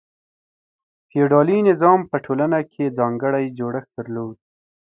[1.09, 4.37] فیوډالي نظام په ټولنه کې ځانګړی جوړښت درلود.